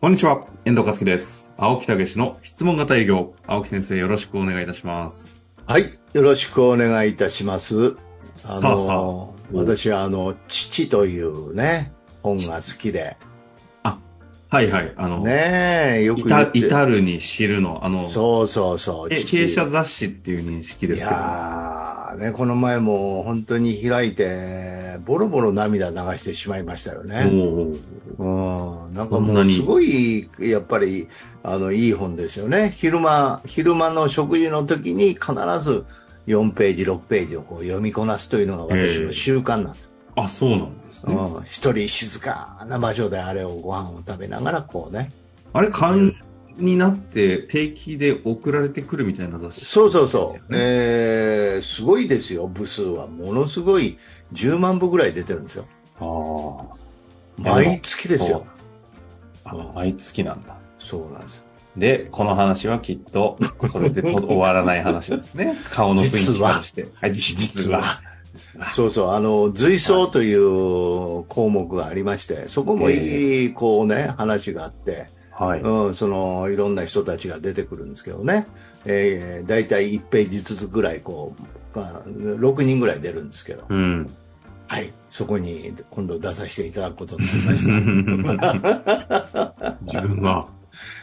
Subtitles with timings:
[0.00, 1.52] こんにちは、遠藤和樹です。
[1.58, 3.34] 青木武の質問型営業。
[3.48, 5.42] 青木先生、よろしくお願いいたします。
[5.66, 5.98] はい。
[6.12, 7.96] よろしくお願いいたします。
[8.44, 11.92] あの、私はあの、父というね、
[12.22, 13.16] 本が好きで、
[14.50, 14.94] はいはい。
[14.96, 19.08] あの、ねえ、よく言至るに知るの、あの、そうそうそう。
[19.10, 21.10] 経営者雑誌っていう認識いですけど。
[21.10, 27.30] やーね、この前も本当に開いて、ボロボロ涙流してしまいましたよね。
[28.18, 28.94] うん。
[28.94, 31.08] なんかもうすごい、やっぱり、
[31.42, 32.72] あの、いい本ですよね。
[32.74, 35.84] 昼間、昼間の食事の時に必ず
[36.26, 39.92] 4ページ、6ページをこう読みこなすというのが私の習慣なんです。
[40.14, 41.14] あ、そうなんですね。
[41.14, 41.42] うん。
[41.44, 45.10] 一人静かな場所であれをご飯を食べながらこうね。
[45.52, 46.14] あれ、勘
[46.58, 49.64] になって定期で送られてくるみたいな雑誌。
[49.64, 50.52] そうそうそう。
[50.52, 53.06] ねえー、すごいですよ、部数は。
[53.06, 53.98] ものすごい
[54.32, 55.66] 10万部ぐらい出てるんですよ。
[56.00, 56.78] あ
[57.36, 58.46] 毎月ですよ。
[59.44, 60.56] あ、毎月なんだ。
[60.78, 61.44] そうなんです。
[61.76, 63.38] で、この話はきっと、
[63.70, 65.56] それでと 終わらない話ですね。
[65.70, 66.88] 顔の雰囲気からして。
[67.00, 67.82] はい、実は。
[68.72, 75.06] そうそう、あの、随想という項目がありまして、そこもいい、こうね、話があって、
[75.38, 75.60] はい。
[75.60, 78.46] うん、その、いろんな人たちが出てくるんですけどね、
[78.84, 81.34] えー、だいたい1ページずつぐらい、こ
[81.74, 84.08] う、まあ6人ぐらい出るんですけど、うん。
[84.66, 87.72] はい、そこに今度出させていただくことになりました。
[89.82, 90.46] 自分が、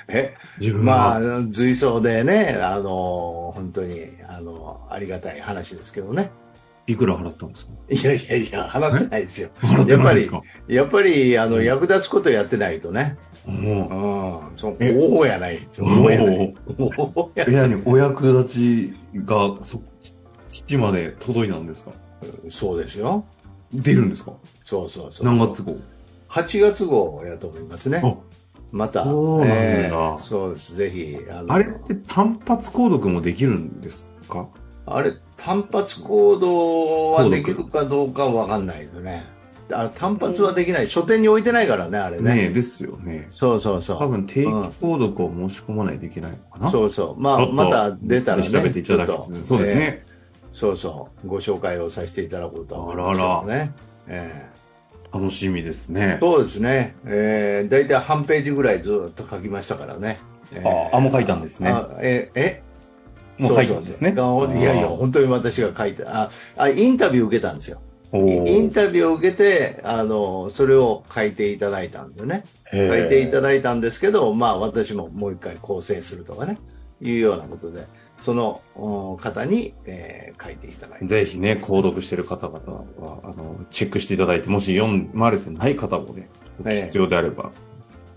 [0.07, 0.35] え？
[0.59, 6.29] 自分まが、あ、随想でね、あの、本当に、あの、ありがたい話ですけどね。
[6.87, 7.71] いくら払ったんですか？
[7.89, 9.49] いやいやいや、払ってないですよ。
[9.61, 10.41] 払ってないですか？
[10.67, 13.17] やっぱり、あの、役立つことやってないとね。
[13.45, 14.57] もうん。
[14.57, 15.57] そう、えおおやない。
[15.57, 16.37] う、おおやない。
[16.37, 16.53] も
[17.15, 18.93] おおやう、部屋にお役立ち
[19.25, 19.81] が、そ、
[20.49, 21.91] 父まで届いたんですか？
[22.49, 23.25] そうですよ。
[23.73, 24.33] 出るんですか？
[24.63, 25.25] そうそうそう。
[25.27, 25.75] 何月号
[26.29, 28.01] ?8 月号やと思いますね。
[28.03, 28.15] あ、
[28.71, 29.03] また。
[29.03, 30.75] そうなんだえーそうです。
[30.75, 34.47] ぜひ、あのあれって単発購読もできるんですか？
[34.87, 39.25] あれ、単発行動はできるかどうかわかんないですね。
[39.71, 40.87] あ単発はできない。
[40.87, 42.35] 書店に置いてないからね、あれね。
[42.35, 43.25] ねえ、ですよね。
[43.29, 43.97] そうそうそう。
[43.99, 47.21] 多分定期購読を申し込まないといけないのかなそうそう。
[47.21, 48.49] まあ、また出たらね。
[48.49, 49.75] 調べていただきちょっとそうです。
[49.75, 50.03] ね。
[50.05, 50.15] えー
[50.55, 51.27] そうそう。
[51.27, 53.73] ご紹介をさせていただこうと思いますけどね。
[54.07, 54.45] え
[55.13, 56.25] 楽しみですねー。
[56.25, 56.95] そうですね。
[57.05, 60.17] えー、大体半ページぐらいずっと書きましたからね。
[60.53, 62.61] えーああもう書いたんですねあえ、え？
[63.39, 66.23] もう書いたんですねそうそうそういやいや、あー本当に私が書いた。
[66.23, 67.81] あ、あインタビュー受けたんですよ。
[68.15, 72.43] おインータビューを受けて、あの、それを書いていただいたんですよね。
[72.71, 76.59] 書いていただいたんですけど、まあ私ももう一回構成するとかね、
[77.01, 77.85] いうようなことで、
[78.17, 81.05] そのお方に、えー書いていただいて。
[81.05, 82.57] ぜひね、購読してる方々
[82.99, 86.27] は、あの、チェックしていただいて、もし読まれてない方もね、
[86.65, 87.51] ええ必要であれば、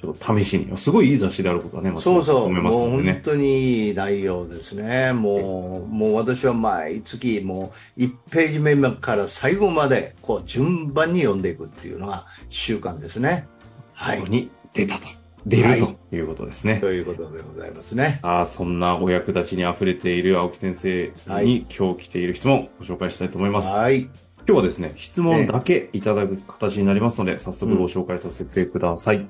[0.00, 0.76] ちょっと試しに。
[0.76, 3.20] すごいいい雑誌であることはね、そうそう、思いますもう本。
[3.22, 5.12] 当にいい内容ですね。
[5.12, 13.48] もう、もう私は毎月、もう1ページ目から最後まで、こう、順番に読んでいくっていうのが習慣ですね。
[13.92, 14.22] はい。
[14.24, 15.18] に出たと。
[15.46, 16.78] 出るということですね。
[16.78, 18.20] ということでございますね。
[18.22, 23.68] ああ、そんなお役立ちに溢れている青木先生はに今日来ている質問をご紹介したいと思います。
[23.68, 24.02] はい。
[24.02, 24.10] 今
[24.46, 29.26] 日はですね、質問だけいただく形になりますので、早速ご紹介させてください。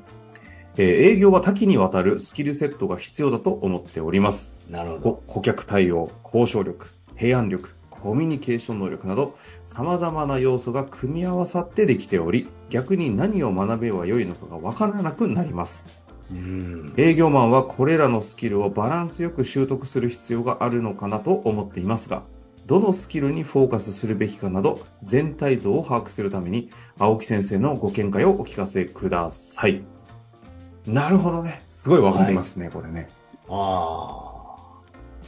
[0.76, 4.56] えー営業は多岐にわたるスキルセットが必要だと思っております。
[4.68, 5.02] なるほど。
[5.02, 15.86] こ顧客対応、交渉力、提案力、コミュニケーション能力など、様々な要素が組み合わさってできており、逆に何を学べばよいのかがわからなくなります。
[16.30, 16.94] うん。
[16.96, 22.22] 営業マンはこれらのスキルをバランスよく習得する必要があるのかなと思っていますが、
[22.66, 29.82] どのスキルにフォーカスするべきかなど、全体像を把握するために、青木先生のご見解をお聞かせください。
[30.88, 31.60] なるほどね。
[31.68, 33.08] すごいわかりますね、これね。
[33.48, 34.34] あ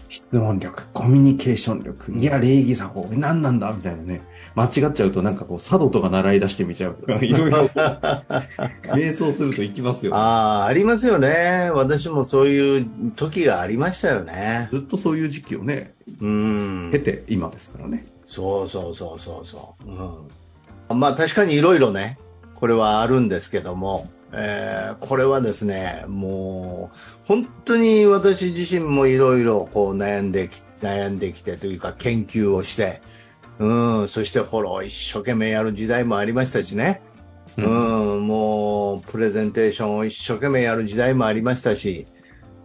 [0.09, 3.73] 質問力、コミュニケーション力、いや、礼儀作法、何なんだ？
[3.73, 4.21] みたいなね。
[4.57, 7.59] 間違っちゃうとなんかこう、佐渡とか習い出してみちゃうとか、いろいろ、
[8.91, 10.09] 瞑想するといきますあ。
[10.09, 11.71] よ、ああ、ありますよね。
[11.73, 14.69] 私もそういう時がありましたよね。
[14.73, 16.99] ずっとそういう時期をね、うん経。
[16.99, 18.05] て今ですからね。
[18.25, 19.89] そうそうそうそうそう。
[20.91, 20.99] うん。
[21.01, 22.19] まあ確かにいろいろね、
[22.57, 26.97] これはあるんですけども、えーこれはですね、もう、
[27.27, 33.01] 本当に私自身もいろいろこう悩んでき、悩んできてというか研究をして、
[33.59, 37.03] うん、そしてこれを一生懸命やる時代もありましたしね、
[37.57, 42.07] ううんん、もう、プレゼンテーションを一生懸命やる時代もありましたし、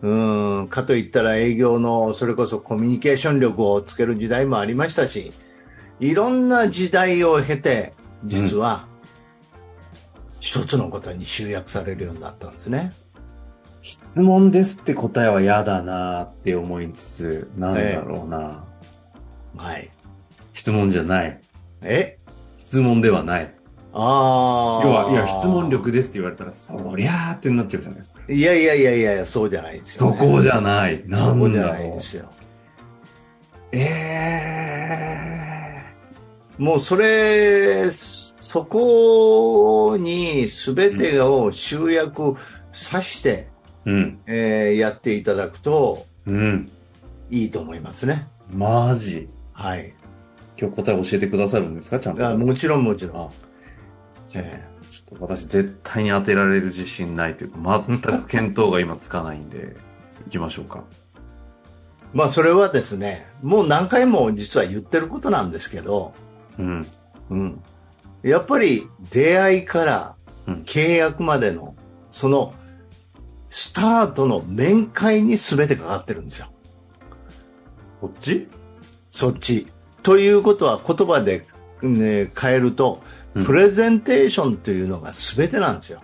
[0.02, 5.34] うん、かといったら営業の、それこそコミュニケーション力をつける時代もありましたし、
[6.00, 7.94] いろんな時代を経て、
[8.26, 8.88] 実は、
[10.46, 12.94] 一つのことに集約されるようになったんですね。
[13.82, 18.64] 質問ですって答えは嫌だなって思いつつ、なんだろうな。
[19.58, 19.90] はい。
[20.54, 21.42] 質問じゃない。
[21.82, 22.20] え？
[22.60, 23.52] 質問ではない。
[23.92, 24.86] ああ。
[24.86, 28.22] 要は、いや、質問力ですって言われたら、そりゃーってなっちゃうじゃないですか。
[28.30, 31.02] いやいやいやいや、そうじゃないですよ、そこじゃない。
[31.08, 31.72] なんだろう。
[31.74, 32.30] ないですよ。
[33.72, 34.86] え
[36.60, 37.90] もうそれ、
[38.56, 42.36] そこに全てを集約
[42.72, 43.92] さして、ー。
[43.92, 44.20] うん。
[44.28, 46.72] えーやっていただくとうん。
[47.30, 48.30] いいと思いますね。
[48.54, 49.28] マジ。
[49.52, 49.94] はい。
[50.58, 52.00] 今日答え教えてくださるんですか？
[52.00, 52.26] ちゃんと。
[52.26, 53.22] あもちろんもちろん。
[53.24, 53.30] あ
[54.30, 59.76] じゃあえちょっと私絶対に当てられる自信ないというか、全く見当が今つかないんで、
[60.28, 60.86] 行きましょうか。
[62.14, 66.14] まあそれはですね、もう何回も実は言ってることなんですけど、
[66.58, 66.88] うん。
[67.30, 67.62] うん。
[68.30, 70.16] やっぱり出会いから
[70.48, 71.76] うん契約までの、
[72.12, 72.54] その
[73.50, 76.48] スタートの面会に全てかかってるんですよ。
[78.02, 78.48] こっち？
[79.12, 79.68] そっち。
[80.04, 81.48] ということは言葉で、
[81.82, 83.02] ね、変えると、
[83.36, 86.02] うんプレゼンテーションというのが全てなんですよ。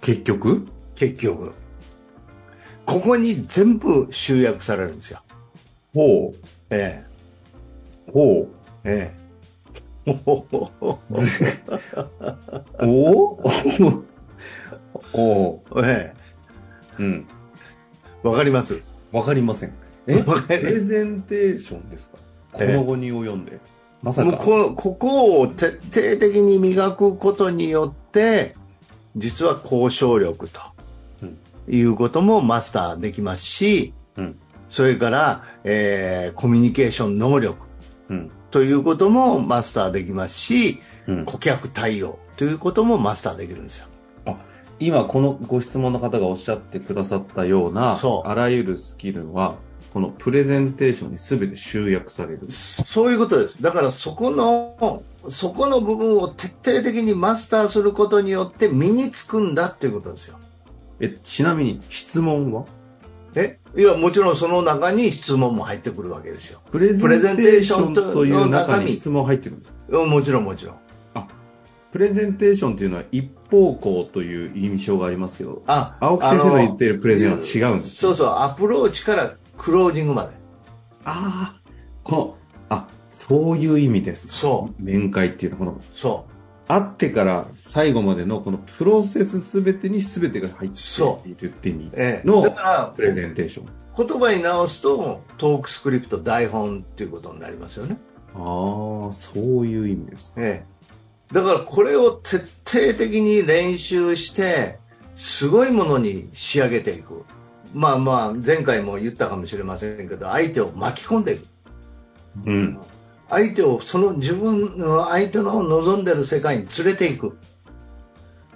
[0.00, 0.66] 結局？
[0.94, 1.54] 結局。
[2.84, 5.20] ここに全部集約されるんですよ。
[5.94, 6.36] ほう。
[6.70, 7.04] え
[8.12, 8.48] ほ
[8.84, 9.12] え。
[9.12, 9.25] ええ。
[12.80, 13.38] お
[15.12, 16.14] おおえ
[16.98, 17.02] え。
[17.02, 17.26] うん。
[18.22, 18.80] わかります
[19.12, 19.72] わかりません。
[20.06, 20.22] え？
[20.22, 22.18] プレるゼンテーションですか？
[22.52, 23.58] こええの後に及んで。
[24.02, 24.32] まさか。
[24.36, 28.54] こここを徹底的に磨くことによって、
[29.16, 30.60] 実は交渉力と
[31.22, 31.38] うん
[31.74, 34.36] いうこともマスターできますし、うん
[34.68, 37.56] それから、えーコミュニケーション能力
[38.08, 38.30] うん。
[38.50, 41.24] ということもマスターできますし、うん。
[41.24, 43.86] 顧客対応ということもマスターできるんですよ。
[44.78, 49.56] 今このご質問の方がおっしゃってくださったようなあらゆるスキルは
[49.94, 52.50] このプレゼンテーションに全て集約される。
[52.50, 53.62] そういうことです。
[53.62, 60.38] だからそこの、そこの部分を徹底的にマスターすることによって身につくんだっていうことですよ。
[61.00, 62.66] え、ちなみに質問は？
[63.36, 63.60] え？
[63.76, 66.60] いや、もちろんその中に質問も入ってくるわけですよ。
[66.70, 69.78] プレゼンテーションとという中に質問入ってるんですか？
[69.98, 70.76] うんもちろんもちろん。
[71.92, 80.32] プレゼンテーションというのは一方向という印象がありますけど、あ、青木先生の言っているるプレゼンは違うんですそうそう、アプローチからクロージングまで。
[81.04, 81.60] ああ、
[82.02, 82.36] この、
[82.68, 84.28] あ、そういう意味です。
[84.28, 84.82] そう。
[84.82, 86.26] 面会っていうのは、この、そ
[86.68, 91.90] 会ってから最後までのこのプロセスすべてにすべてが入ってそいるって意味う。
[91.94, 92.26] ええ。
[92.26, 92.42] の
[92.96, 93.68] プレゼンテーション。
[93.96, 97.96] 言葉に直すと、トークスクリプト、台本っていうことになりますよね。
[98.34, 100.34] ああ、そういう意味です。
[100.36, 101.34] ええ。
[101.34, 104.78] だからこれを徹底的に練習して、
[105.14, 107.24] すごいものに仕上げていく。
[107.72, 111.46] まあまあ、前回も言ったかもしれませんけど、相手を巻き込んでいく。
[112.46, 112.78] うん。
[113.28, 117.38] 相手をその自分の相手の望んでる世界に連れていく。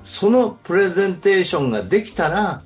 [0.02, 2.62] そのプレゼンテーションができたら、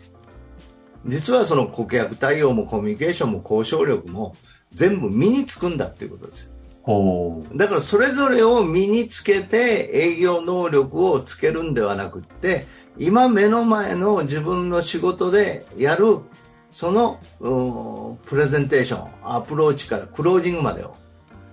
[1.06, 4.36] 実はその顧客対応もコミュニケーションも交渉力も
[4.72, 6.50] 全部身につくんだっていうことですよ。
[6.82, 12.66] ほだからそれぞれを身につけて営業能力をつけるんではなくって、
[12.98, 16.18] 今目の前の自分の仕事でやる、
[16.70, 20.94] その、うんプレゼンテーション、アプローチからクロージングまでを、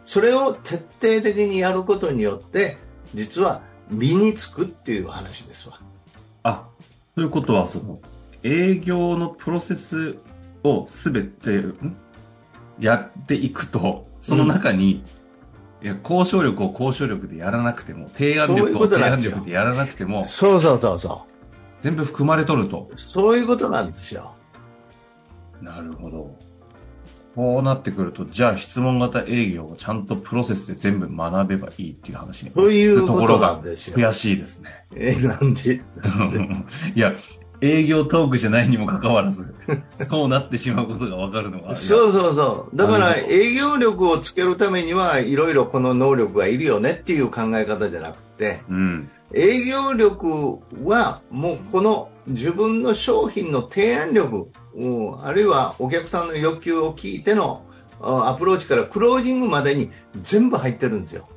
[0.06, 2.78] それを徹底的にやることによって、
[3.14, 5.80] 実は身につくっていう話ですわ。
[6.44, 6.68] あ、
[7.16, 8.00] ということは、その、
[8.44, 10.18] 営業のプロセス
[10.64, 11.96] をすべて、ん？
[12.80, 15.04] やっていくと、その中に、
[15.84, 21.26] いや、交渉力を交渉力でやらなくても、提案力を提案力でやらなくても、そうそうそうそ
[21.82, 22.90] 全部含まれとると。
[22.92, 22.98] う。
[22.98, 24.36] そういうことなんですよ。
[25.62, 26.36] なるほど。
[27.36, 33.62] こうなってくると、じゃあ質問型営業をちゃんとプロセスで全部学べばいいっていう話にそういうところが。
[33.62, 34.86] 悔しいですね。
[34.96, 35.82] え、なんで？
[36.94, 37.14] いや、
[37.62, 39.54] 営業トークじゃないにもかかわらず、
[39.94, 41.76] そうなってしまうことがわかるのが。
[41.76, 42.76] そうそうそう。
[42.76, 49.10] だから営業力をつけるためにはいろいろこの能力がいるよねっていう考え方じゃなくて、うん。
[49.34, 57.66] 営業力はもうこの自分の商品の提案力、うんあるいはお客さんの欲求を聞いての
[58.02, 59.90] あアプローチからクロージングまでに
[60.22, 61.28] 全部入ってるんですよ。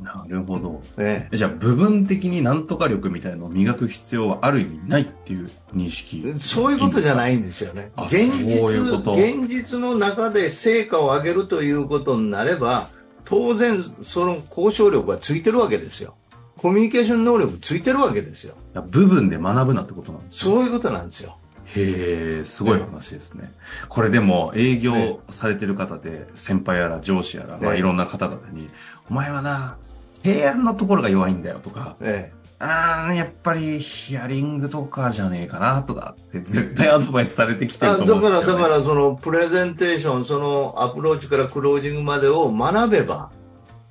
[0.00, 0.80] なるほど。
[0.96, 6.22] えじゃあ、部分的になんとか力みたいなのを磨く必要はある意味ないっていう認識？
[6.24, 7.90] えそういうことじゃいないんですよね。
[7.96, 12.90] あ現実そういう現実の中で成果を上げるということになれば、
[13.24, 16.14] 当然その交渉力がついてるわけですよ。
[16.58, 18.54] コミュニケーション能力ついてるわけですよ。
[18.90, 21.38] 部分で学ぶなってことなんですねそういうことなんですよ。
[21.66, 23.52] へえ、すごい話ですね。
[23.88, 28.68] これでも営業されてる方で、先輩やら上司やら、まあええいろんな方々に、
[29.10, 29.76] お前はな、
[30.22, 37.78] 提案のところが弱いんだよとか、えあー、やっぱりヒアリングとかじゃねえかなとかって絶対アドバイスされてきえ。
[37.78, 38.46] てるあと思うんですよ、ね。
[38.46, 43.30] だから、だから、その、プレゼンテーション、その、アプローチからクロージングまでを学べば、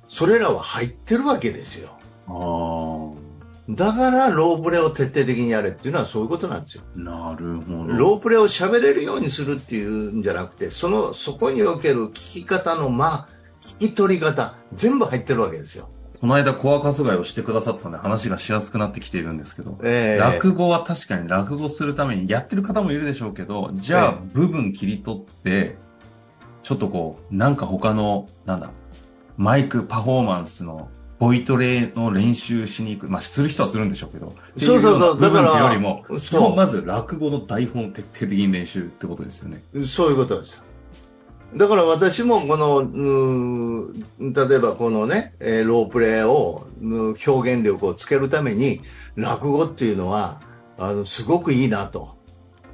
[0.06, 1.97] それらは入ってるわけですよ。
[3.70, 6.84] だから、ロープレを徹底的にやれっていうのはそういうことなんですよ。
[6.96, 7.92] なるほど。
[7.92, 13.26] ロープレを喋れるようにするっていうんじゃなくて、その、そこにおける聞き方の間、
[13.60, 15.90] 聞き取り方、全部入ってるわけですよ。
[16.18, 25.76] この間、コアカスガイをしてくださったんで話がしやすくなってきているんですけど、ええ落語は確かに落語するためにやってる方もいるでしょうけど、じゃあえ部分切り取って、
[26.62, 28.70] ちょっとこう、なんか他の、なんだ、
[29.36, 33.08] マイクパフォーマンスのボイトレの練習しに行く。
[33.08, 34.32] まあ、する人はするんでしょうけど。
[34.56, 36.04] そうそうそうっていよりだも、
[36.54, 39.62] まず落語の台本を徹底的に練習ってことですよね。
[39.84, 40.62] そういうことです。
[41.56, 48.80] だから私もこの、うー例えばこのね、えーロープレイを、表現力をつけるために、
[49.16, 50.40] 落語っていうのは、
[50.78, 52.18] あの、すごくいいなと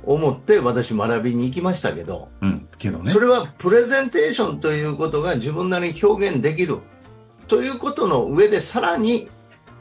[0.04, 2.68] 思って私学びに行きましたけど、うん。
[2.76, 3.10] けどね。
[3.10, 6.80] それはプレゼンテーションということが自分なりに表現できる
[7.46, 9.28] ということの上でさらに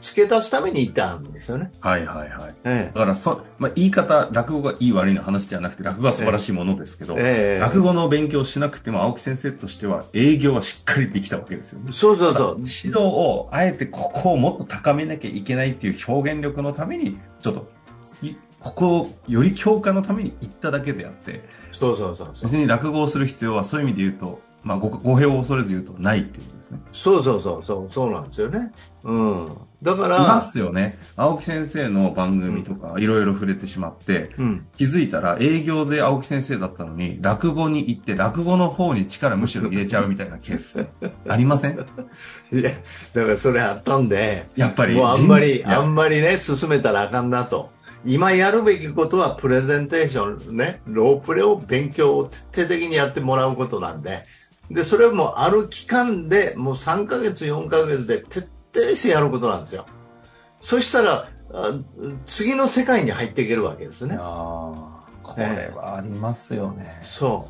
[0.04, 1.72] 付け足すために行ったんですよね。
[1.80, 2.54] はいはいはい。
[2.64, 11.90] えだからそ、まあ、言い方、落語がいい悪いの話ではなくて、落語は素晴らしいものですけど、えええ落語の勉強しなくても青木先生としては営業はしっかりできたわけですよね。
[11.92, 12.56] そうそうそう。
[12.58, 17.70] 指導をあえてここをもっと高めなきゃいけないっていう表現力のために、ちょっと、
[18.22, 22.50] いここをより強化のために言っただけであって、そうそうそうそう。
[22.50, 26.80] 別に落語をする必要はそういう意味で言うと、まあ、ご語弊を恐れず言うとないっていうことですね。
[26.92, 28.72] そうそうそうそう、そうなんですよね。
[29.04, 29.48] うん。
[29.82, 30.98] だかいまら、すよね。
[31.14, 34.66] 青木先生の番組とかいろいろ触れてしまって、うん。
[34.74, 40.86] 気づいたら営業で青木先生だったのに、落語に行って落語の方に力むしろ入れちゃうみたいなケース、
[41.28, 41.78] ありません？
[42.52, 42.70] いや、
[43.12, 44.94] だからそれあったんで、やっぱり。
[44.94, 47.70] もうあんまり、あんまりね、進めたらあかんなと。
[48.06, 54.24] 今やるべきことはプレゼンテーションね、ロープレを勉強を徹底的にやってもらうことなんで、
[54.70, 59.86] で、それもある期間で、もう3ヶ月、4ヶ月で徹底してやることなんですよ。
[60.58, 61.72] そしたら、あ
[62.26, 64.16] 次の世界に入っていけるわけですね。
[64.18, 66.98] あーこれはありますよね。
[67.00, 67.48] そ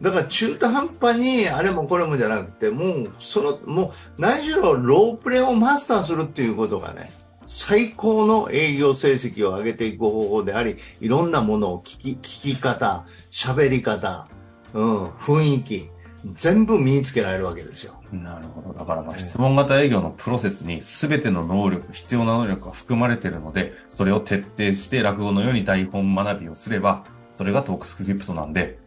[0.00, 0.04] う。
[0.04, 7.12] だから中途半端にあれもこれもじゃなくて、もうその、もう何しろロープレをマスターするっていうことがね、
[7.44, 14.26] 最高の営業成績を上げていく方法であり、いろんなものを聞き、聞き方、喋り方、
[14.74, 15.90] うん、雰囲気、
[16.34, 18.00] 全部身につけられるわけですよ。
[18.12, 18.78] なるほど。
[18.78, 28.78] だからまあ質問型営業のプロセスに全ての能力、必要な能力が含まれているので、それを徹底して落語のように台本学びをすれば、それがトークスクリプトなんで、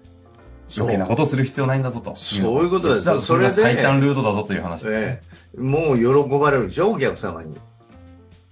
[0.75, 2.15] 余計なことをする必要ないんだぞと。
[2.15, 5.21] そういうことですそれが最短ルートだぞという話ですね。
[5.21, 5.21] え
[5.57, 7.55] え、もう喜ばれるでしょ、お客様に。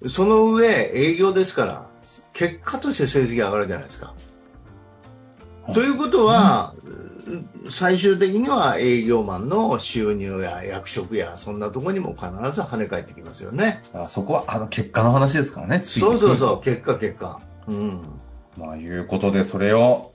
[0.07, 1.87] その上、営業ですから、
[2.33, 4.07] 結果として成績上がるじゃないですか。
[4.07, 4.15] はい
[5.71, 6.75] ということは、
[7.69, 13.81] 最終的には営業マンの収入や役職や、そんなところにも必ず跳ね返ってきますよね。
[13.87, 15.81] だからそこは、あの、結果の話ですからね。
[15.85, 16.61] そうそうそう、う。
[16.61, 17.39] 結果結果。
[17.67, 18.01] うん。
[18.57, 20.13] まあ、いうことで、それを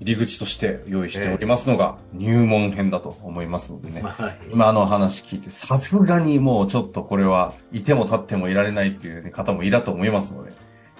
[0.00, 4.02] 入り口として用意しておりますのが、入門編だと思いますのでね。
[4.02, 4.38] はい。
[4.52, 10.52] 今の話聞いて、さすがにもうちょっとこれはいても立ってもいられないっていう方もいらと思いますので、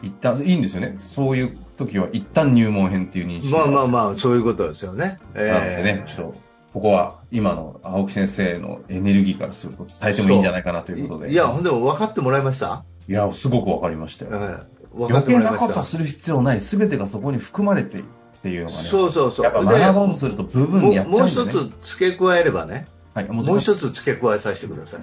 [0.05, 0.95] 一旦、いいんですよね。
[0.97, 3.87] そういう時は一旦入門編っていう認識まあまああ。
[3.89, 5.19] まあ、そういうことですよね。
[5.35, 6.41] えなのでね、ちょっと、
[6.73, 11.33] ここは今の青木先生のエネルギーからすると伝えてもいいんじゃないかなということで。
[11.33, 12.85] いや、ほんでも分かってもらいました？
[13.09, 14.31] いや、すごくわかりましたよ。
[14.35, 16.61] ええ分か余計ってもらいましたなことする必要ない。
[16.61, 18.05] すべてがそこに含まれている
[18.39, 18.83] っていうのがね。
[18.83, 19.45] そうそうそう。
[19.45, 21.51] やっぱで学ぼうとすると部分でやっちゃうんもうですね。
[21.51, 23.77] 一つ付け加えればね、はい、ももうう一つ。
[23.77, 25.03] 一つ付け加えさせてください。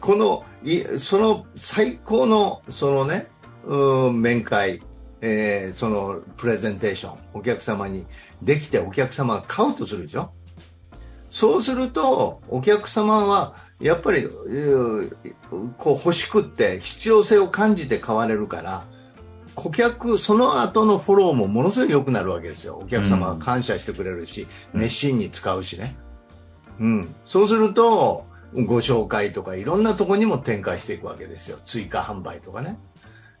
[0.00, 3.28] この、いその最高の、そのね、
[3.64, 4.82] うん面会、
[5.20, 8.06] えーそのプレゼンテーション、お客様に
[8.42, 10.32] できてお客様が買うとするでしょ
[11.30, 14.28] そうすると、お客様は、やっぱり、
[15.78, 18.84] こう欲しくって必要性を感じて買われるから、
[19.54, 22.80] 顧客、その後のフォローもものすごい良くなるわけですよ。
[22.82, 25.96] お客様が感謝してくれるし、うん熱心に使うしね。
[26.80, 27.14] うん。
[27.26, 28.24] そうすると、
[28.54, 31.58] ご紹介とかいろんなところにも展開していくわけですよ。
[31.64, 32.78] 追加販売とかね。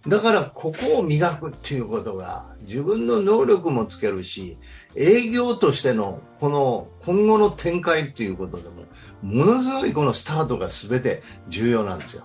[0.06, 4.56] だからここを磨くっていうことが自分の能力もつけるし
[4.96, 8.84] 営業としてのこの今後の展開っていうことでも
[9.22, 12.24] ものすごいこのスタートが全て重要なんですよ。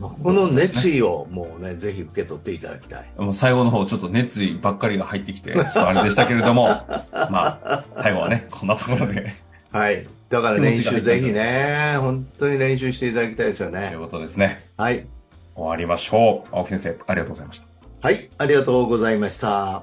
[0.00, 3.10] この熱意をもうね、ぜひ受け取っていただきたい。
[3.18, 6.64] もう最後の方、ちょっと熱意ばっかりが入ってきて、ちょっとあれでしたけれども、
[7.30, 9.34] まあ、最後はね、こんなところで。
[9.70, 10.06] はい。
[10.28, 14.00] だから練習ぜひね、本当に練習していただきたいですよといねう。
[14.00, 14.64] ことですね。
[14.76, 15.06] はい。
[15.54, 16.48] 終わりましょう。
[16.56, 17.66] 青木先生、ありがとうございました。
[18.00, 19.82] はい、ありがとうございました。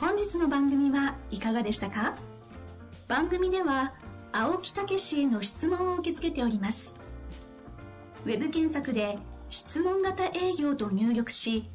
[0.00, 2.16] 本日の番組はいかがでしたか？
[3.08, 3.94] 番組では
[4.32, 6.96] 青木武氏への質問を受け付けております
[8.24, 9.16] ウェブ検索で
[9.48, 11.70] 「質問型営業」と入力し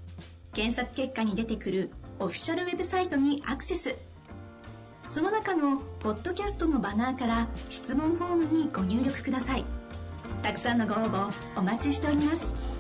[0.54, 3.98] 検索結果に出てくるオフィシャルウェブサイトにアクセス
[5.08, 9.66] その中のポッドキャストのバナーから質問フォームにご入力ください
[10.42, 12.71] たくさんのご応募お待ちしております。